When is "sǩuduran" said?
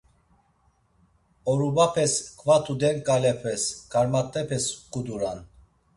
4.85-5.39